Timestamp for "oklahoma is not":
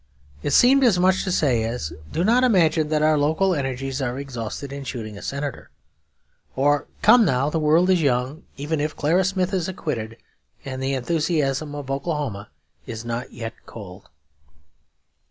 11.91-13.31